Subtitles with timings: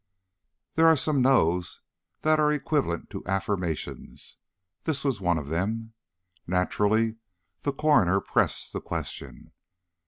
[0.73, 1.81] There are some noes
[2.21, 4.39] that are equivalent to affirmations.
[4.81, 5.93] This was one of them.
[6.47, 7.17] Naturally
[7.61, 9.51] the coroner pressed the question.